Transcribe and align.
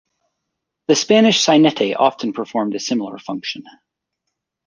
The 0.87 0.95
Spanish 0.95 1.45
Sainete 1.45 1.95
often 1.95 2.33
performed 2.33 2.73
a 2.73 2.79
similar 2.79 3.19
function. 3.19 3.63